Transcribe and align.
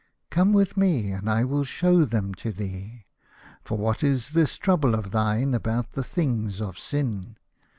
Come 0.31 0.51
with 0.51 0.77
me 0.77 1.11
and 1.11 1.29
I 1.29 1.43
will 1.43 1.63
show 1.63 2.05
them 2.05 2.33
to 2.33 2.51
thee. 2.51 3.05
For 3.63 3.77
what 3.77 4.03
is 4.03 4.31
this 4.31 4.57
trouble 4.57 4.95
of 4.95 5.11
thine 5.11 5.53
about 5.53 5.91
the 5.91 6.03
things 6.03 6.59
of 6.59 6.79
sin 6.79 7.37